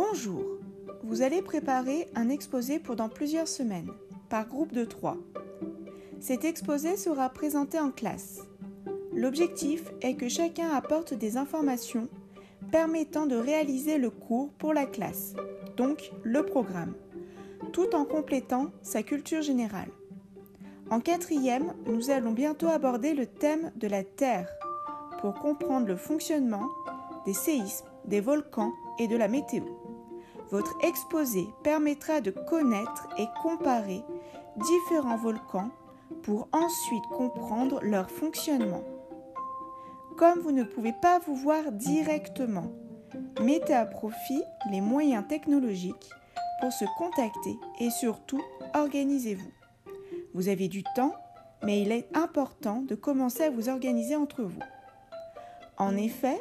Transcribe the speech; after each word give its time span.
Bonjour, 0.00 0.44
vous 1.02 1.22
allez 1.22 1.42
préparer 1.42 2.08
un 2.14 2.28
exposé 2.28 2.78
pour 2.78 2.94
dans 2.94 3.08
plusieurs 3.08 3.48
semaines, 3.48 3.90
par 4.28 4.46
groupe 4.46 4.72
de 4.72 4.84
trois. 4.84 5.16
Cet 6.20 6.44
exposé 6.44 6.96
sera 6.96 7.28
présenté 7.30 7.80
en 7.80 7.90
classe. 7.90 8.46
L'objectif 9.12 9.82
est 10.00 10.14
que 10.14 10.28
chacun 10.28 10.70
apporte 10.70 11.14
des 11.14 11.36
informations 11.36 12.08
permettant 12.70 13.26
de 13.26 13.34
réaliser 13.34 13.98
le 13.98 14.10
cours 14.10 14.52
pour 14.52 14.72
la 14.72 14.86
classe, 14.86 15.34
donc 15.76 16.12
le 16.22 16.46
programme, 16.46 16.94
tout 17.72 17.92
en 17.96 18.04
complétant 18.04 18.70
sa 18.82 19.02
culture 19.02 19.42
générale. 19.42 19.90
En 20.90 21.00
quatrième, 21.00 21.74
nous 21.86 22.10
allons 22.10 22.30
bientôt 22.30 22.68
aborder 22.68 23.14
le 23.14 23.26
thème 23.26 23.72
de 23.74 23.88
la 23.88 24.04
Terre 24.04 24.48
pour 25.20 25.34
comprendre 25.34 25.88
le 25.88 25.96
fonctionnement 25.96 26.68
des 27.26 27.34
séismes, 27.34 27.86
des 28.04 28.20
volcans 28.20 28.72
et 29.00 29.08
de 29.08 29.16
la 29.16 29.26
météo. 29.26 29.64
Votre 30.50 30.76
exposé 30.82 31.48
permettra 31.62 32.20
de 32.20 32.30
connaître 32.30 33.08
et 33.18 33.26
comparer 33.42 34.02
différents 34.56 35.18
volcans 35.18 35.70
pour 36.22 36.48
ensuite 36.52 37.04
comprendre 37.16 37.80
leur 37.82 38.10
fonctionnement. 38.10 38.82
Comme 40.16 40.40
vous 40.40 40.52
ne 40.52 40.64
pouvez 40.64 40.94
pas 41.02 41.18
vous 41.18 41.36
voir 41.36 41.70
directement, 41.70 42.72
mettez 43.42 43.74
à 43.74 43.84
profit 43.84 44.42
les 44.70 44.80
moyens 44.80 45.26
technologiques 45.28 46.10
pour 46.60 46.72
se 46.72 46.86
contacter 46.96 47.56
et 47.78 47.90
surtout 47.90 48.42
organisez-vous. 48.74 49.52
Vous 50.34 50.48
avez 50.48 50.68
du 50.68 50.82
temps, 50.96 51.14
mais 51.62 51.82
il 51.82 51.92
est 51.92 52.08
important 52.16 52.82
de 52.82 52.94
commencer 52.94 53.44
à 53.44 53.50
vous 53.50 53.68
organiser 53.68 54.16
entre 54.16 54.42
vous. 54.42 54.62
En 55.76 55.96
effet, 55.96 56.40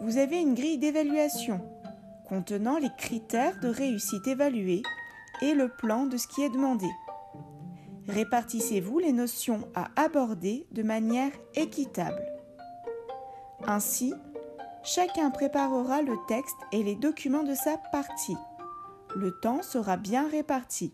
vous 0.00 0.18
avez 0.18 0.40
une 0.40 0.54
grille 0.54 0.78
d'évaluation 0.78 1.60
contenant 2.28 2.78
les 2.78 2.90
critères 2.96 3.58
de 3.60 3.68
réussite 3.68 4.26
évalués 4.26 4.82
et 5.42 5.54
le 5.54 5.68
plan 5.68 6.06
de 6.06 6.16
ce 6.16 6.26
qui 6.26 6.42
est 6.42 6.50
demandé. 6.50 6.86
Répartissez-vous 8.08 8.98
les 8.98 9.12
notions 9.12 9.68
à 9.74 9.88
aborder 9.96 10.66
de 10.72 10.82
manière 10.82 11.32
équitable. 11.54 12.24
Ainsi, 13.64 14.14
chacun 14.84 15.30
préparera 15.30 16.02
le 16.02 16.16
texte 16.28 16.56
et 16.72 16.82
les 16.82 16.94
documents 16.94 17.42
de 17.42 17.54
sa 17.54 17.78
partie. 17.90 18.36
Le 19.16 19.32
temps 19.40 19.62
sera 19.62 19.96
bien 19.96 20.28
réparti. 20.28 20.92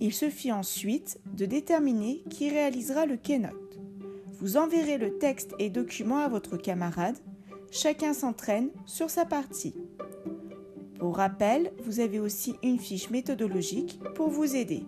Il 0.00 0.12
suffit 0.12 0.52
ensuite 0.52 1.20
de 1.36 1.46
déterminer 1.46 2.22
qui 2.30 2.50
réalisera 2.50 3.06
le 3.06 3.16
keynote. 3.16 3.78
Vous 4.40 4.56
enverrez 4.56 4.98
le 4.98 5.18
texte 5.18 5.54
et 5.58 5.70
documents 5.70 6.18
à 6.18 6.28
votre 6.28 6.56
camarade. 6.56 7.16
Chacun 7.70 8.14
s'entraîne 8.14 8.70
sur 8.86 9.10
sa 9.10 9.24
partie. 9.24 9.74
Pour 10.98 11.16
rappel, 11.16 11.72
vous 11.84 12.00
avez 12.00 12.18
aussi 12.18 12.56
une 12.62 12.78
fiche 12.78 13.10
méthodologique 13.10 14.00
pour 14.14 14.30
vous 14.30 14.56
aider. 14.56 14.84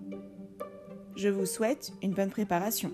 Je 1.16 1.28
vous 1.28 1.46
souhaite 1.46 1.92
une 2.02 2.14
bonne 2.14 2.30
préparation. 2.30 2.92